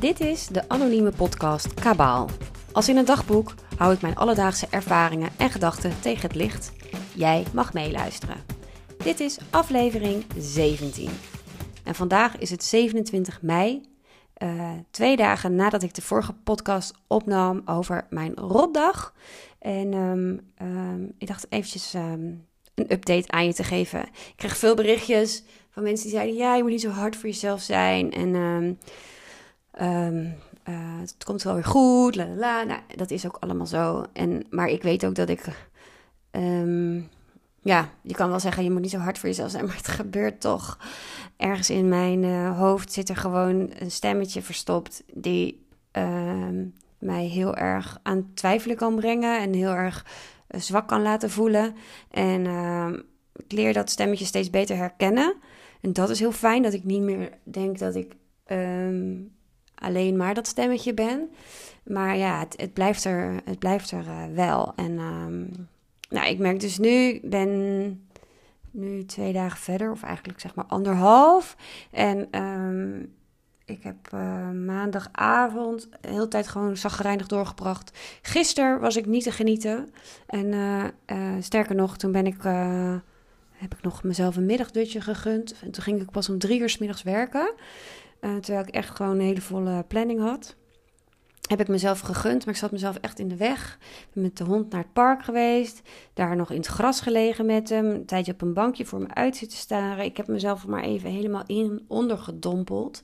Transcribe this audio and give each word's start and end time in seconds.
Dit 0.00 0.20
is 0.20 0.46
de 0.46 0.68
anonieme 0.68 1.12
podcast 1.12 1.74
Kabaal. 1.74 2.28
Als 2.72 2.88
in 2.88 2.96
een 2.96 3.04
dagboek 3.04 3.54
hou 3.76 3.94
ik 3.94 4.00
mijn 4.00 4.16
alledaagse 4.16 4.66
ervaringen 4.70 5.30
en 5.38 5.50
gedachten 5.50 6.00
tegen 6.00 6.22
het 6.22 6.34
licht. 6.34 6.72
Jij 7.14 7.44
mag 7.54 7.72
meeluisteren. 7.72 8.36
Dit 8.98 9.20
is 9.20 9.38
aflevering 9.50 10.24
17. 10.36 11.10
En 11.84 11.94
vandaag 11.94 12.38
is 12.38 12.50
het 12.50 12.64
27 12.64 13.42
mei, 13.42 13.88
uh, 14.42 14.70
twee 14.90 15.16
dagen 15.16 15.54
nadat 15.54 15.82
ik 15.82 15.94
de 15.94 16.02
vorige 16.02 16.32
podcast 16.32 16.94
opnam 17.06 17.62
over 17.64 18.06
mijn 18.10 18.34
rotdag. 18.34 19.14
En 19.58 19.92
um, 19.94 20.40
um, 20.62 21.14
ik 21.18 21.26
dacht 21.26 21.46
eventjes 21.48 21.94
um, 21.94 22.46
een 22.74 22.92
update 22.92 23.30
aan 23.30 23.46
je 23.46 23.54
te 23.54 23.64
geven. 23.64 24.02
Ik 24.02 24.34
kreeg 24.36 24.56
veel 24.56 24.74
berichtjes 24.74 25.42
van 25.70 25.82
mensen 25.82 26.06
die 26.06 26.16
zeiden: 26.16 26.36
Ja, 26.36 26.54
je 26.54 26.62
moet 26.62 26.70
niet 26.70 26.80
zo 26.80 26.90
hard 26.90 27.16
voor 27.16 27.28
jezelf 27.28 27.60
zijn. 27.60 28.12
En 28.12 28.34
um, 28.34 28.78
um, 29.80 30.34
uh, 30.68 31.00
het 31.00 31.24
komt 31.24 31.42
wel 31.42 31.54
weer 31.54 31.64
goed. 31.64 32.14
La, 32.14 32.26
la. 32.26 32.62
Nou, 32.62 32.80
dat 32.96 33.10
is 33.10 33.26
ook 33.26 33.36
allemaal 33.40 33.66
zo. 33.66 34.04
En, 34.12 34.46
maar 34.50 34.68
ik 34.68 34.82
weet 34.82 35.06
ook 35.06 35.14
dat 35.14 35.28
ik. 35.28 35.44
Um, 36.30 37.08
ja, 37.62 37.88
je 38.02 38.14
kan 38.14 38.28
wel 38.28 38.40
zeggen: 38.40 38.64
je 38.64 38.70
moet 38.70 38.80
niet 38.80 38.90
zo 38.90 38.98
hard 38.98 39.18
voor 39.18 39.28
jezelf 39.28 39.50
zijn. 39.50 39.64
Maar 39.66 39.76
het 39.76 39.88
gebeurt 39.88 40.40
toch. 40.40 40.78
Ergens 41.36 41.70
in 41.70 41.88
mijn 41.88 42.22
uh, 42.22 42.58
hoofd 42.58 42.92
zit 42.92 43.08
er 43.08 43.16
gewoon 43.16 43.70
een 43.78 43.90
stemmetje 43.90 44.42
verstopt. 44.42 45.02
Die 45.12 45.66
mij 46.98 47.24
heel 47.24 47.56
erg 47.56 47.98
aan 48.02 48.30
twijfelen 48.34 48.76
kan 48.76 48.94
brengen. 48.94 49.40
En 49.40 49.52
heel 49.52 49.72
erg 49.72 50.06
uh, 50.50 50.60
zwak 50.60 50.88
kan 50.88 51.02
laten 51.02 51.30
voelen. 51.30 51.74
En 52.10 52.46
ik 53.36 53.52
leer 53.52 53.72
dat 53.72 53.90
stemmetje 53.90 54.24
steeds 54.24 54.50
beter 54.50 54.76
herkennen. 54.76 55.34
En 55.80 55.92
dat 55.92 56.10
is 56.10 56.18
heel 56.18 56.32
fijn, 56.32 56.62
dat 56.62 56.72
ik 56.72 56.84
niet 56.84 57.02
meer 57.02 57.30
denk 57.42 57.78
dat 57.78 57.94
ik 57.94 58.16
alleen 59.78 60.16
maar 60.16 60.34
dat 60.34 60.46
stemmetje 60.46 60.94
ben. 60.94 61.30
Maar 61.84 62.16
ja, 62.16 62.38
het, 62.38 62.54
het 62.60 62.72
blijft 62.72 63.04
er, 63.04 63.40
het 63.44 63.58
blijft 63.58 63.90
er 63.90 64.04
uh, 64.06 64.24
wel. 64.34 64.72
En 64.76 64.98
um, 64.98 65.68
nou, 66.08 66.28
ik 66.28 66.38
merk 66.38 66.60
dus 66.60 66.78
nu, 66.78 66.88
ik 66.88 67.30
ben 67.30 68.08
nu 68.70 69.04
twee 69.04 69.32
dagen 69.32 69.58
verder, 69.58 69.90
of 69.90 70.02
eigenlijk 70.02 70.40
zeg 70.40 70.54
maar 70.54 70.64
anderhalf. 70.64 71.56
En 71.90 72.42
um, 72.42 73.14
ik 73.64 73.82
heb 73.82 73.96
uh, 74.14 74.50
maandagavond 74.50 75.88
de 76.00 76.08
hele 76.08 76.28
tijd 76.28 76.48
gewoon 76.48 76.76
zagrijnig 76.76 77.26
doorgebracht. 77.26 77.98
Gisteren 78.22 78.80
was 78.80 78.96
ik 78.96 79.06
niet 79.06 79.22
te 79.22 79.32
genieten. 79.32 79.88
En 80.26 80.46
uh, 80.46 81.34
sterker 81.40 81.74
nog, 81.74 81.96
toen 81.96 82.12
ben 82.12 82.26
ik 82.26 82.42
heb 83.58 83.74
ik 83.74 83.82
nog 83.82 84.02
mezelf 84.02 84.36
een 84.36 84.46
middagdutje 84.46 85.00
gegund. 85.00 85.54
En 85.62 85.70
toen 85.70 85.82
ging 85.82 86.00
ik 86.00 86.10
pas 86.10 86.28
om 86.28 86.38
drie 86.38 86.60
uur 86.60 86.68
s 86.68 86.78
middags 86.78 87.02
werken. 87.02 87.54
Uh, 88.20 88.36
terwijl 88.36 88.66
ik 88.66 88.74
echt 88.74 88.96
gewoon 88.96 89.12
een 89.12 89.24
hele 89.24 89.40
volle 89.40 89.84
planning 89.88 90.20
had. 90.20 90.56
Heb 91.48 91.60
ik 91.60 91.68
mezelf 91.68 92.00
gegund, 92.00 92.44
maar 92.44 92.54
ik 92.54 92.60
zat 92.60 92.70
mezelf 92.70 92.96
echt 92.96 93.18
in 93.18 93.28
de 93.28 93.36
weg. 93.36 93.78
Ben 94.12 94.22
met 94.22 94.36
de 94.36 94.44
hond 94.44 94.70
naar 94.70 94.82
het 94.82 94.92
park 94.92 95.24
geweest. 95.24 95.82
Daar 96.14 96.36
nog 96.36 96.50
in 96.50 96.56
het 96.56 96.66
gras 96.66 97.00
gelegen 97.00 97.46
met 97.46 97.68
hem. 97.68 97.86
Een 97.86 98.06
tijdje 98.06 98.32
op 98.32 98.42
een 98.42 98.52
bankje 98.52 98.84
voor 98.84 99.00
me 99.00 99.14
uit 99.14 99.36
zitten 99.36 99.58
staren. 99.58 100.04
Ik 100.04 100.16
heb 100.16 100.26
mezelf 100.26 100.66
maar 100.66 100.82
even 100.82 101.10
helemaal 101.10 101.42
in 101.46 101.84
ondergedompeld. 101.88 103.02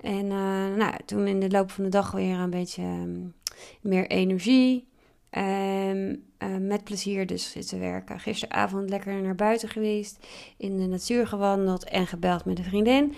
En 0.00 0.24
uh, 0.24 0.76
nou, 0.76 0.94
toen 1.04 1.26
in 1.26 1.40
de 1.40 1.50
loop 1.50 1.70
van 1.70 1.84
de 1.84 1.90
dag 1.90 2.10
weer 2.10 2.38
een 2.38 2.50
beetje 2.50 2.82
um, 2.82 3.34
meer 3.80 4.06
energie. 4.06 4.88
Um, 5.30 6.22
uh, 6.38 6.56
met 6.60 6.84
plezier 6.84 7.26
dus 7.26 7.50
zitten 7.50 7.80
werken. 7.80 8.20
Gisteravond 8.20 8.90
lekker 8.90 9.22
naar 9.22 9.34
buiten 9.34 9.68
geweest, 9.68 10.26
in 10.56 10.78
de 10.78 10.86
natuur 10.86 11.26
gewandeld 11.26 11.84
en 11.84 12.06
gebeld 12.06 12.44
met 12.44 12.58
een 12.58 12.64
vriendin. 12.64 13.14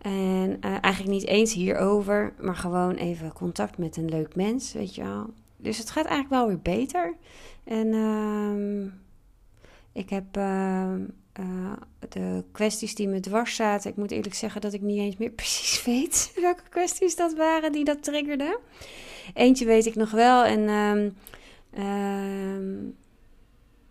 En 0.00 0.56
uh, 0.64 0.76
eigenlijk 0.80 1.14
niet 1.14 1.26
eens 1.26 1.52
hierover, 1.52 2.32
maar 2.38 2.56
gewoon 2.56 2.94
even 2.94 3.32
contact 3.32 3.78
met 3.78 3.96
een 3.96 4.08
leuk 4.08 4.34
mens, 4.34 4.72
weet 4.72 4.94
je 4.94 5.02
wel. 5.02 5.26
Dus 5.56 5.78
het 5.78 5.90
gaat 5.90 6.04
eigenlijk 6.04 6.34
wel 6.34 6.46
weer 6.46 6.76
beter. 6.76 7.14
En 7.64 7.86
uh, 7.86 8.92
ik 9.92 10.10
heb 10.10 10.36
uh, 10.36 10.92
de 12.08 12.44
kwesties 12.52 12.94
die 12.94 13.08
me 13.08 13.20
dwars 13.20 13.54
zaten. 13.54 13.90
Ik 13.90 13.96
moet 13.96 14.10
eerlijk 14.10 14.34
zeggen 14.34 14.60
dat 14.60 14.72
ik 14.72 14.80
niet 14.80 14.98
eens 14.98 15.16
meer 15.16 15.30
precies 15.42 15.84
weet 15.84 16.32
welke 16.40 16.68
kwesties 16.68 17.16
dat 17.16 17.34
waren 17.34 17.72
die 17.72 17.84
dat 17.84 18.02
triggerden. 18.02 18.58
Eentje 19.34 19.64
weet 19.64 19.86
ik 19.86 19.94
nog 19.94 20.10
wel 20.10 20.44
en 20.44 20.68
ehm, 20.68 21.10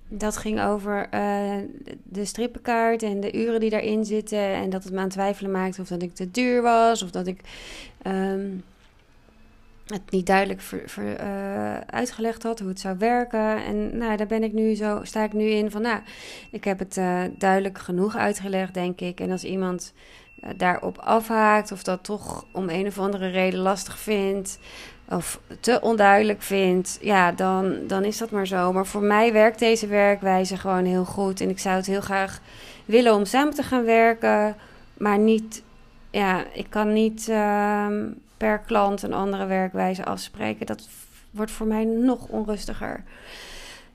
dat 0.09 0.38
ging 0.38 0.62
over 0.62 1.08
uh, 1.14 1.56
de 2.03 2.25
strippenkaart 2.25 3.03
en 3.03 3.20
de 3.20 3.34
uren 3.34 3.59
die 3.59 3.70
daarin 3.70 4.06
zitten. 4.06 4.40
En 4.40 4.70
dat 4.70 4.84
het 4.84 4.94
me 4.94 5.00
aan 5.00 5.09
twijfelen 5.09 5.52
maakte 5.52 5.81
of 5.81 5.88
dat 5.88 6.02
ik 6.02 6.14
te 6.14 6.31
duur 6.31 6.62
was. 6.62 7.03
Of 7.03 7.12
dat 7.12 7.28
ik 7.28 7.42
um, 8.08 8.64
het 9.86 10.12
niet 10.12 10.25
duidelijk 10.25 10.62
uh, 10.97 11.78
uitgelegd 11.78 12.44
had 12.44 12.59
hoe 12.59 12.70
het 12.70 12.80
zou 12.80 12.97
werken. 12.97 13.64
En 13.66 13.97
nou, 13.97 14.18
daar 14.18 14.28
ben 14.28 14.44
ik 14.44 14.53
nu 14.53 14.75
zo, 14.75 15.00
sta 15.03 15.24
ik 15.24 15.34
nu 15.34 15.46
in 15.46 15.72
van 15.72 15.81
nou, 15.81 16.00
ik 16.52 16.64
heb 16.64 16.80
het 16.80 16.97
uh, 16.97 17.24
duidelijk 17.38 17.78
genoeg 17.78 18.16
uitgelegd, 18.16 18.74
denk 18.74 19.02
ik. 19.02 19.20
En 19.20 19.31
als 19.31 19.44
iemand 19.44 19.94
daarop 20.58 20.97
afhaakt 20.97 21.72
of 21.72 21.84
dat 21.84 22.03
toch 22.03 22.46
om 22.52 22.70
een 22.70 22.88
of 22.88 23.00
andere 23.00 23.28
reden 23.28 23.59
lastig 23.59 24.00
vindt 24.00 24.59
of 25.09 25.40
te 25.59 25.81
onduidelijk 25.81 26.42
vindt, 26.42 26.97
ja, 27.02 27.31
dan, 27.31 27.78
dan 27.88 28.03
is 28.03 28.18
dat 28.18 28.31
maar 28.31 28.47
zo. 28.47 28.74
Maar 28.74 28.86
voor 28.86 29.02
mij 29.02 29.34
werkt 29.34 29.59
deze 29.59 29.88
werkwijze 29.88 30.58
gewoon 30.58 30.86
heel 30.86 31.06
goed. 31.06 31.42
En 31.42 31.50
ik 31.50 31.59
zou 31.59 31.75
het 31.75 31.86
heel 31.86 32.02
graag 32.02 32.42
willen 32.86 33.14
om 33.14 33.25
samen 33.25 33.53
te 33.53 33.64
gaan 33.64 33.84
werken. 33.84 34.56
Maar 34.97 35.18
niet, 35.18 35.64
ja, 36.12 36.46
ik 36.53 36.66
kan 36.70 36.94
niet 36.94 37.28
uh, 37.30 37.88
per 38.38 38.59
klant 38.59 39.02
een 39.02 39.14
andere 39.14 39.46
werkwijze 39.46 40.06
afspreken. 40.06 40.66
Dat 40.66 40.88
wordt 41.31 41.52
voor 41.52 41.68
mij 41.68 41.84
nog 41.84 42.28
onrustiger. 42.28 43.03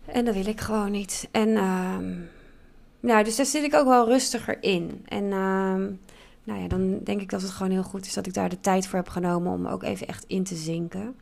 En 0.05 0.25
dat 0.25 0.35
wil 0.35 0.47
ik 0.47 0.61
gewoon 0.61 0.91
niet. 0.91 1.29
En, 1.31 1.49
uh, 1.49 1.97
nou, 3.01 3.25
dus 3.25 3.37
daar 3.37 3.47
zit 3.47 3.65
ik 3.65 3.75
ook 3.75 3.87
wel 3.87 4.09
rustiger 4.09 4.57
in. 4.61 5.05
En 5.09 5.25
uh, 5.25 5.75
nou 6.45 6.61
ja, 6.61 6.69
dan 6.69 6.99
denk 7.03 7.21
ik 7.21 7.31
dat 7.31 7.43
het 7.43 7.51
gewoon 7.51 7.73
heel 7.73 7.83
goed 7.83 8.07
is 8.07 8.15
dat 8.15 8.27
ik 8.27 8.35
daar 8.35 8.49
de 8.49 8.61
tijd 8.61 8.87
voor 8.87 8.99
heb 8.99 9.09
genomen 9.09 9.53
om 9.53 9.67
ook 9.67 9.83
even 9.83 10.07
echt 10.07 10.25
in 10.27 10.45
te 10.45 10.55
zinken. 10.55 11.17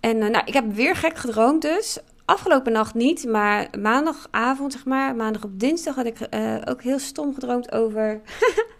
En 0.00 0.16
uh, 0.16 0.28
nou, 0.28 0.44
ik 0.44 0.54
heb 0.54 0.72
weer 0.72 0.96
gek 0.96 1.16
gedroomd 1.16 1.62
dus. 1.62 1.98
Afgelopen 2.24 2.72
nacht 2.72 2.94
niet, 2.94 3.24
maar 3.24 3.68
maandagavond, 3.80 4.72
zeg 4.72 4.84
maar, 4.84 5.16
maandag 5.16 5.44
op 5.44 5.60
dinsdag 5.60 5.94
had 5.94 6.06
ik 6.06 6.34
uh, 6.34 6.56
ook 6.64 6.82
heel 6.82 6.98
stom 6.98 7.34
gedroomd 7.34 7.72
over. 7.72 8.20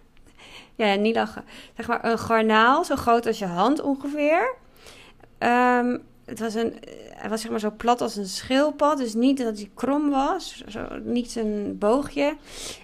ja, 0.75 0.95
niet 0.95 1.15
lachen. 1.15 1.45
Zeg 1.77 1.89
maar 1.89 2.05
een 2.05 2.19
garnaal, 2.19 2.85
zo 2.85 2.97
groot 2.97 3.27
als 3.27 3.39
je 3.39 3.47
hand 3.47 3.81
ongeveer. 3.81 4.55
Um, 5.39 6.03
het 6.29 6.39
was, 6.39 6.55
een, 6.55 6.75
hij 7.15 7.31
was 7.31 7.41
zeg 7.41 7.51
maar 7.51 7.61
zo 7.61 7.73
plat 7.77 8.01
als 8.01 8.17
een 8.17 8.29
schildpad. 8.29 8.99
Dus 8.99 9.15
niet 9.15 9.39
dat 9.39 9.57
hij 9.57 9.71
krom 9.75 10.11
was. 10.11 10.63
Zo, 10.69 10.87
niet 11.03 11.37
een 11.37 11.77
boogje. 11.79 12.37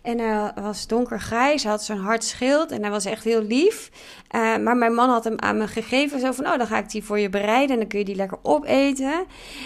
En 0.03 0.19
hij 0.19 0.53
was 0.55 0.87
donkergrijs. 0.87 1.63
Hij 1.63 1.73
had 1.73 1.85
zo'n 1.85 1.99
hard 1.99 2.25
schild. 2.25 2.71
En 2.71 2.83
hij 2.83 2.91
was 2.91 3.05
echt 3.05 3.25
heel 3.25 3.43
lief. 3.43 3.91
Uh, 4.35 4.57
maar 4.57 4.77
mijn 4.77 4.95
man 4.95 5.09
had 5.09 5.25
hem 5.25 5.39
aan 5.41 5.59
me 5.59 5.69
gegeven. 5.69 6.21
Zo 6.21 6.33
van, 6.33 6.47
oh, 6.47 6.59
dan 6.59 6.67
ga 6.67 6.79
ik 6.79 6.91
die 6.91 7.05
voor 7.05 7.19
je 7.19 7.31
bereiden. 7.31 7.71
En 7.71 7.79
dan 7.79 7.89
kun 7.89 7.99
je 7.99 8.05
die 8.05 8.15
lekker 8.15 8.39
opeten. 8.43 9.13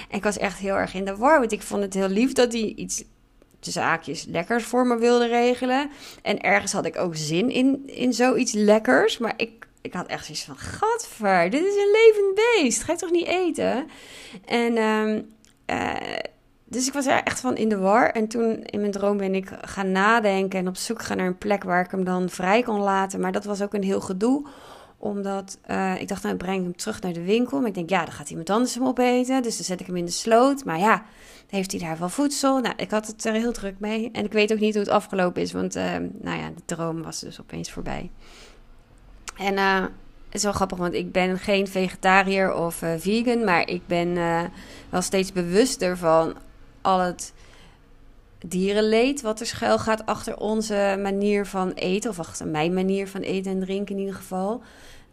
En 0.08 0.16
ik 0.16 0.22
was 0.22 0.38
echt 0.38 0.58
heel 0.58 0.74
erg 0.74 0.94
in 0.94 1.04
de 1.04 1.16
war. 1.16 1.38
Want 1.38 1.52
ik 1.52 1.62
vond 1.62 1.82
het 1.82 1.94
heel 1.94 2.08
lief 2.08 2.32
dat 2.32 2.52
hij 2.52 2.72
iets 2.76 3.04
de 3.60 3.70
zaakjes 3.70 4.24
lekkers 4.24 4.64
voor 4.64 4.86
me 4.86 4.98
wilde 4.98 5.26
regelen. 5.26 5.90
En 6.22 6.40
ergens 6.40 6.72
had 6.72 6.84
ik 6.84 6.98
ook 6.98 7.16
zin 7.16 7.50
in, 7.50 7.82
in 7.86 8.12
zoiets 8.12 8.52
lekkers. 8.52 9.18
Maar 9.18 9.34
ik 9.36 9.67
ik 9.88 9.94
had 9.94 10.06
echt 10.06 10.24
zoiets 10.24 10.44
van: 10.44 10.56
Gadver, 10.56 11.50
dit 11.50 11.64
is 11.64 11.74
een 11.74 11.90
levend 11.92 12.34
beest. 12.34 12.82
Ga 12.82 12.92
je 12.92 12.98
toch 12.98 13.10
niet 13.10 13.26
eten? 13.26 13.88
En 14.44 14.78
um, 14.78 15.34
uh, 15.66 15.94
dus 16.64 16.86
ik 16.86 16.92
was 16.92 17.06
er 17.06 17.22
echt 17.22 17.40
van 17.40 17.56
in 17.56 17.68
de 17.68 17.78
war. 17.78 18.10
En 18.10 18.28
toen 18.28 18.64
in 18.64 18.80
mijn 18.80 18.92
droom 18.92 19.16
ben 19.16 19.34
ik 19.34 19.50
gaan 19.60 19.92
nadenken 19.92 20.58
en 20.58 20.68
op 20.68 20.76
zoek 20.76 21.02
gaan 21.02 21.16
naar 21.16 21.26
een 21.26 21.38
plek 21.38 21.62
waar 21.62 21.84
ik 21.84 21.90
hem 21.90 22.04
dan 22.04 22.28
vrij 22.28 22.62
kon 22.62 22.80
laten. 22.80 23.20
Maar 23.20 23.32
dat 23.32 23.44
was 23.44 23.62
ook 23.62 23.74
een 23.74 23.82
heel 23.82 24.00
gedoe 24.00 24.46
omdat 25.00 25.58
uh, 25.70 26.00
ik 26.00 26.08
dacht, 26.08 26.22
nou, 26.22 26.34
ik 26.34 26.40
breng 26.40 26.62
hem 26.62 26.76
terug 26.76 27.00
naar 27.00 27.12
de 27.12 27.22
winkel. 27.22 27.58
Maar 27.58 27.68
ik 27.68 27.74
denk, 27.74 27.90
ja, 27.90 28.04
dan 28.04 28.14
gaat 28.14 28.30
iemand 28.30 28.50
anders 28.50 28.74
hem 28.74 28.86
opeten. 28.86 29.42
Dus 29.42 29.56
dan 29.56 29.64
zet 29.64 29.80
ik 29.80 29.86
hem 29.86 29.96
in 29.96 30.04
de 30.04 30.10
sloot. 30.10 30.64
Maar 30.64 30.78
ja, 30.78 31.04
heeft 31.48 31.70
hij 31.70 31.80
daar 31.80 31.98
wel 31.98 32.08
voedsel? 32.08 32.58
Nou, 32.58 32.74
ik 32.76 32.90
had 32.90 33.06
het 33.06 33.24
er 33.24 33.32
heel 33.32 33.52
druk 33.52 33.80
mee. 33.80 34.10
En 34.12 34.24
ik 34.24 34.32
weet 34.32 34.52
ook 34.52 34.58
niet 34.58 34.74
hoe 34.74 34.82
het 34.82 34.92
afgelopen 34.92 35.42
is. 35.42 35.52
Want, 35.52 35.76
uh, 35.76 35.82
nou 36.20 36.38
ja, 36.38 36.48
de 36.48 36.62
droom 36.64 37.02
was 37.02 37.20
dus 37.20 37.40
opeens 37.40 37.70
voorbij. 37.70 38.10
En 39.38 39.54
uh, 39.54 39.82
het 40.28 40.36
is 40.36 40.42
wel 40.42 40.52
grappig, 40.52 40.78
want 40.78 40.94
ik 40.94 41.12
ben 41.12 41.38
geen 41.38 41.66
vegetariër 41.66 42.54
of 42.54 42.82
uh, 42.82 42.90
vegan, 42.96 43.44
maar 43.44 43.68
ik 43.68 43.86
ben 43.86 44.08
uh, 44.08 44.42
wel 44.90 45.02
steeds 45.02 45.32
bewuster 45.32 45.96
van 45.96 46.36
al 46.80 46.98
het 46.98 47.32
dierenleed 48.38 49.20
wat 49.20 49.40
er 49.40 49.46
schuil 49.46 49.78
gaat 49.78 50.06
achter 50.06 50.36
onze 50.36 50.98
manier 51.02 51.46
van 51.46 51.72
eten, 51.72 52.10
of 52.10 52.18
achter 52.18 52.46
mijn 52.46 52.74
manier 52.74 53.08
van 53.08 53.20
eten 53.20 53.52
en 53.52 53.60
drinken 53.60 53.94
in 53.94 54.00
ieder 54.00 54.14
geval. 54.14 54.62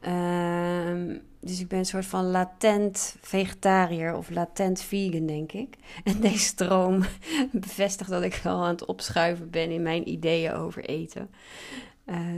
Uh, 0.07 1.17
dus 1.39 1.59
ik 1.59 1.67
ben 1.67 1.79
een 1.79 1.85
soort 1.85 2.05
van 2.05 2.31
latent 2.31 3.15
vegetariër 3.21 4.15
of 4.15 4.29
latent 4.29 4.81
vegan, 4.81 5.25
denk 5.25 5.51
ik. 5.51 5.75
En 6.03 6.19
deze 6.19 6.39
stroom 6.39 7.05
bevestigt 7.51 8.09
dat 8.09 8.23
ik 8.23 8.39
wel 8.43 8.63
aan 8.63 8.71
het 8.71 8.85
opschuiven 8.85 9.49
ben 9.49 9.71
in 9.71 9.81
mijn 9.81 10.09
ideeën 10.09 10.53
over 10.53 10.85
eten. 10.85 11.29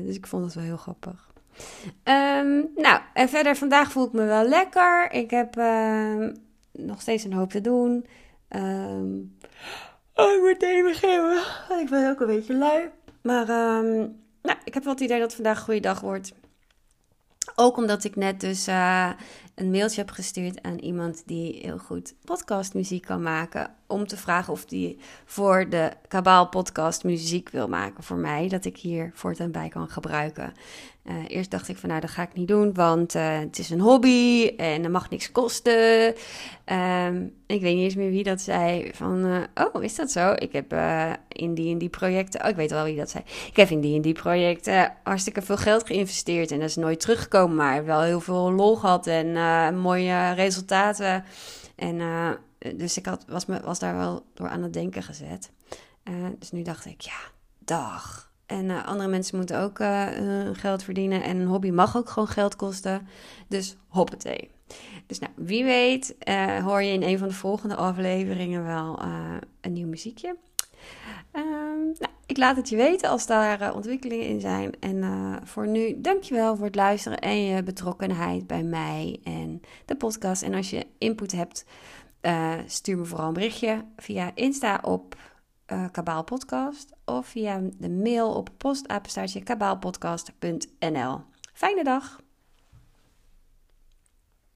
dus 0.03 0.15
ik 0.15 0.27
vond 0.27 0.45
het 0.45 0.53
wel 0.53 0.63
heel 0.63 0.77
grappig. 0.77 1.27
Ehm, 2.03 2.63
nou, 2.75 3.01
en 3.13 3.29
verder 3.29 3.55
vandaag 3.55 3.91
voel 3.91 4.05
ik 4.05 4.13
me 4.13 4.25
wel 4.25 4.47
lekker. 4.47 5.11
Ik 5.11 5.29
heb 5.29 5.57
ehm, 5.57 6.33
nog 6.71 7.01
steeds 7.01 7.23
een 7.23 7.33
hoop 7.33 7.49
te 7.49 7.61
doen. 7.61 8.05
Ehm, 8.47 9.15
oh, 10.13 10.33
ik 10.33 10.39
word 10.39 10.61
even 10.61 10.95
geven. 10.95 11.41
Ik 11.81 11.89
ben 11.89 12.09
ook 12.09 12.19
een 12.19 12.27
beetje 12.27 12.55
lui. 12.55 12.89
Maar 13.21 13.45
nou, 14.41 14.57
ik 14.63 14.73
heb 14.73 14.83
wel 14.83 14.93
het 14.93 15.01
idee 15.01 15.19
dat 15.19 15.33
vandaag 15.33 15.57
een 15.57 15.63
goede 15.63 15.79
dag 15.79 15.99
wordt. 15.99 16.33
Ook 17.55 17.77
omdat 17.77 18.03
ik 18.03 18.15
net 18.15 18.39
dus 18.39 18.67
uh, 18.67 19.11
een 19.55 19.71
mailtje 19.71 20.01
heb 20.01 20.09
gestuurd 20.09 20.61
aan 20.61 20.77
iemand 20.77 21.23
die 21.25 21.59
heel 21.61 21.77
goed 21.77 22.13
podcastmuziek 22.23 23.05
kan 23.05 23.21
maken. 23.21 23.75
Om 23.87 24.07
te 24.07 24.17
vragen 24.17 24.53
of 24.53 24.65
die 24.65 24.97
voor 25.25 25.69
de 25.69 25.91
Kabaal 26.07 26.47
podcast 26.49 27.03
muziek 27.03 27.49
wil 27.49 27.67
maken 27.67 28.03
voor 28.03 28.17
mij. 28.17 28.47
Dat 28.47 28.65
ik 28.65 28.77
hier 28.77 29.11
voortaan 29.13 29.51
bij 29.51 29.69
kan 29.69 29.89
gebruiken. 29.89 30.53
Uh, 31.05 31.15
eerst 31.27 31.51
dacht 31.51 31.67
ik 31.67 31.77
van 31.77 31.89
nou 31.89 32.01
dat 32.01 32.09
ga 32.09 32.21
ik 32.21 32.33
niet 32.33 32.47
doen, 32.47 32.73
want 32.73 33.15
uh, 33.15 33.39
het 33.39 33.59
is 33.59 33.69
een 33.69 33.79
hobby 33.79 34.53
en 34.57 34.83
het 34.83 34.91
mag 34.91 35.09
niks 35.09 35.31
kosten. 35.31 36.13
Um, 36.65 37.33
ik 37.45 37.61
weet 37.61 37.75
niet 37.75 37.83
eens 37.83 37.95
meer 37.95 38.09
wie 38.09 38.23
dat 38.23 38.41
zei 38.41 38.91
van 38.93 39.25
uh, 39.25 39.37
oh 39.73 39.83
is 39.83 39.95
dat 39.95 40.11
zo? 40.11 40.33
Ik 40.35 40.51
heb 40.51 40.75
in 41.27 41.53
die 41.53 41.71
en 41.71 41.77
die 41.77 41.89
projecten, 41.89 42.43
oh 42.43 42.49
ik 42.49 42.55
weet 42.55 42.71
wel 42.71 42.83
wie 42.83 42.95
dat 42.95 43.09
zei. 43.09 43.23
Ik 43.47 43.55
heb 43.55 43.69
in 43.69 43.81
die 43.81 43.95
en 43.95 44.01
die 44.01 44.13
projecten 44.13 44.93
hartstikke 45.03 45.41
veel 45.41 45.57
geld 45.57 45.87
geïnvesteerd 45.87 46.51
en 46.51 46.59
dat 46.59 46.69
is 46.69 46.75
nooit 46.75 46.99
teruggekomen. 46.99 47.55
Maar 47.55 47.85
wel 47.85 48.01
heel 48.01 48.21
veel 48.21 48.51
lol 48.51 48.75
gehad 48.75 49.07
en 49.07 49.77
mooie 49.79 50.31
resultaten. 50.31 51.23
En 51.77 51.97
dus 52.75 52.97
ik 52.97 53.05
had, 53.05 53.25
was, 53.27 53.45
me, 53.45 53.61
was 53.61 53.79
daar 53.79 53.97
wel 53.97 54.25
door 54.33 54.47
aan 54.47 54.63
het 54.63 54.73
denken 54.73 55.03
gezet. 55.03 55.51
dus 56.39 56.51
nu 56.51 56.61
dacht 56.61 56.85
ik 56.85 57.01
ja, 57.01 57.19
dag 57.59 58.31
en 58.45 58.65
uh, 58.65 58.85
andere 58.85 59.09
mensen 59.09 59.37
moeten 59.37 59.59
ook 59.59 59.77
geld 60.57 60.83
verdienen. 60.83 61.23
En 61.23 61.37
een 61.37 61.47
hobby 61.47 61.69
mag 61.69 61.97
ook 61.97 62.09
gewoon 62.09 62.27
geld 62.27 62.55
kosten. 62.55 63.07
Dus 63.47 63.77
hoppatee. 63.87 64.49
Dus 65.05 65.19
nou, 65.19 65.31
wie 65.35 65.63
weet 65.63 66.15
hoor 66.63 66.81
je 66.81 66.91
in 66.91 67.03
een 67.03 67.17
van 67.17 67.27
de 67.27 67.33
volgende 67.33 67.75
afleveringen 67.75 68.63
wel 68.65 69.01
een 69.61 69.73
nieuw 69.73 69.87
muziekje. 69.87 70.35
Ik 72.37 72.43
laat 72.43 72.55
het 72.55 72.69
je 72.69 72.75
weten 72.75 73.09
als 73.09 73.25
daar 73.25 73.73
ontwikkelingen 73.73 74.27
in 74.27 74.41
zijn. 74.41 74.79
En 74.79 75.03
voor 75.43 75.67
nu, 75.67 76.01
dankjewel 76.01 76.55
voor 76.55 76.65
het 76.65 76.75
luisteren 76.75 77.19
en 77.19 77.43
je 77.43 77.63
betrokkenheid 77.63 78.47
bij 78.47 78.63
mij 78.63 79.19
en 79.23 79.61
de 79.85 79.95
podcast. 79.95 80.41
En 80.41 80.53
als 80.53 80.69
je 80.69 80.87
input 80.97 81.31
hebt, 81.31 81.65
stuur 82.65 82.97
me 82.97 83.05
vooral 83.05 83.27
een 83.27 83.33
berichtje 83.33 83.85
via 83.95 84.31
Insta 84.35 84.79
op 84.81 85.15
Kabaal 85.91 86.23
Podcast 86.23 86.91
of 87.05 87.27
via 87.27 87.61
de 87.77 87.89
mail 87.89 88.33
op 88.33 88.49
postapenstaartje 88.57 89.43
kabaalpodcast.nl. 89.43 91.21
Fijne 91.53 91.83
dag! 91.83 92.26